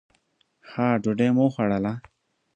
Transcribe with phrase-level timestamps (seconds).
[0.69, 1.93] ښه ډوډۍ مو وخوړله.